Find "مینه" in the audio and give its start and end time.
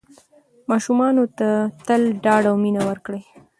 2.63-2.81